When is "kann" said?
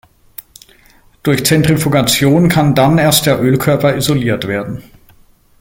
2.49-2.73